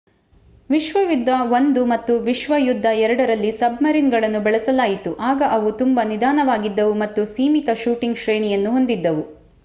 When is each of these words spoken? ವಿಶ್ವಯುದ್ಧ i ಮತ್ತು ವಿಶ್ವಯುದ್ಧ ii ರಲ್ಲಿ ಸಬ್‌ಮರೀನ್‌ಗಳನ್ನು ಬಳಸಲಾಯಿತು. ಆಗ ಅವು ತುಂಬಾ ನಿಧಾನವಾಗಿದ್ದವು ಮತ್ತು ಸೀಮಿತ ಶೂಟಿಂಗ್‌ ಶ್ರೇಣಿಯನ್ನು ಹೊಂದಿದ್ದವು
ವಿಶ್ವಯುದ್ಧ 0.69 1.29
i 1.39 1.83
ಮತ್ತು 1.85 2.13
ವಿಶ್ವಯುದ್ಧ 2.19 2.85
ii 2.93 3.09
ರಲ್ಲಿ 3.21 3.51
ಸಬ್‌ಮರೀನ್‌ಗಳನ್ನು 3.51 4.41
ಬಳಸಲಾಯಿತು. 4.41 5.11
ಆಗ 5.23 5.41
ಅವು 5.49 5.71
ತುಂಬಾ 5.73 6.03
ನಿಧಾನವಾಗಿದ್ದವು 6.03 6.95
ಮತ್ತು 6.95 7.25
ಸೀಮಿತ 7.25 7.69
ಶೂಟಿಂಗ್‌ 7.75 8.17
ಶ್ರೇಣಿಯನ್ನು 8.17 8.71
ಹೊಂದಿದ್ದವು 8.71 9.23